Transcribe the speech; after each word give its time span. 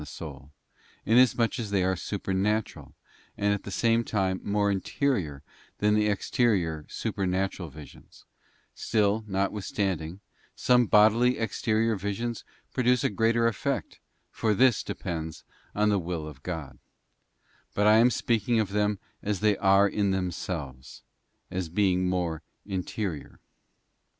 the 0.01 0.05
soul, 0.07 0.49
inas 1.05 1.37
much 1.37 1.59
as 1.59 1.69
they 1.69 1.83
are 1.83 1.95
supernatural 1.95 2.95
and 3.37 3.53
at 3.53 3.61
the 3.61 3.69
same 3.69 4.03
time 4.03 4.41
more 4.43 4.71
interior 4.71 5.43
than 5.77 5.93
the 5.93 6.07
exterior 6.07 6.87
supernatural 6.89 7.69
visions, 7.69 8.25
still, 8.73 9.21
notwith 9.29 9.63
standing, 9.63 10.19
some 10.55 10.87
bodily 10.87 11.37
exterior 11.37 11.95
visions 11.95 12.43
produce 12.73 13.03
a 13.03 13.09
greater 13.11 13.45
effect, 13.45 13.99
for 14.31 14.55
this 14.55 14.81
depends 14.81 15.43
on 15.75 15.89
the 15.89 15.99
will 15.99 16.25
of 16.27 16.41
God; 16.41 16.79
but 17.75 17.85
I 17.85 17.97
am 17.97 18.09
speaking 18.09 18.59
of 18.59 18.69
them 18.71 18.97
as 19.21 19.39
they 19.39 19.55
are 19.57 19.87
in 19.87 20.09
themselves, 20.09 21.03
as 21.51 21.69
being 21.69 22.09
more 22.09 22.41
interior. 22.65 23.39